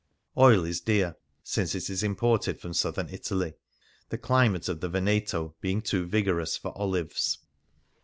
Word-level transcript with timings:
Oil 0.35 0.65
is 0.65 0.81
dear, 0.81 1.15
since 1.43 1.75
it 1.75 1.87
is 1.87 2.01
imported 2.01 2.59
from 2.59 2.73
Southern 2.73 3.07
Italy, 3.09 3.53
the 4.09 4.17
climate 4.17 4.67
of 4.67 4.79
the 4.81 4.89
Veneto 4.89 5.53
being 5.61 5.79
too 5.83 6.07
vigorous 6.07 6.57
for 6.57 6.75
olives. 6.75 7.37